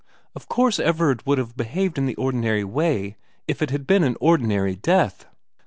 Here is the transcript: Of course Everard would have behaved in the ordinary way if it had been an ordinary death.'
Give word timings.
Of 0.33 0.49
course 0.49 0.79
Everard 0.79 1.27
would 1.27 1.37
have 1.37 1.55
behaved 1.55 1.95
in 1.99 2.07
the 2.07 2.15
ordinary 2.15 2.63
way 2.63 3.17
if 3.47 3.61
it 3.61 3.69
had 3.69 3.85
been 3.85 4.03
an 4.03 4.17
ordinary 4.19 4.75
death.' 4.75 5.27